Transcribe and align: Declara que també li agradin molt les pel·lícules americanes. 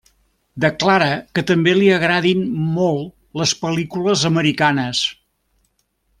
Declara 0.63 1.09
que 1.35 1.43
també 1.51 1.73
li 1.79 1.91
agradin 1.97 2.41
molt 2.79 3.13
les 3.43 3.53
pel·lícules 3.67 4.25
americanes. 4.31 5.05